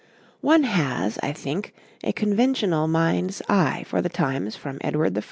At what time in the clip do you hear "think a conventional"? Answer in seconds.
1.31-2.87